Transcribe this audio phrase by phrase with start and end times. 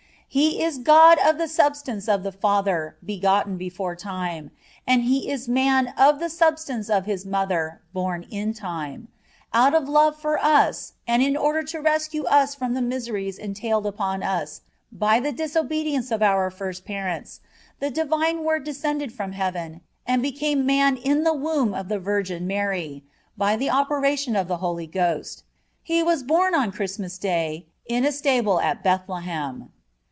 [0.33, 4.51] (4) "He is God of the substance of the Father, begotten before time;
[4.87, 9.07] and He is Man of the substance of His Mother, born in time."(5)
[9.53, 13.85] Out of love for us, and in order to rescue us from the miseries entailed
[13.85, 17.41] upon us by the disobedience of our first parents,
[17.81, 22.47] the Divine Word descended from heaven, and became Man in the womb of the Virgin
[22.47, 23.03] Mary,
[23.37, 25.43] by the operation of the Holy Ghost.
[25.83, 29.73] He was born on Christmas day, in a stable at Bethlehem.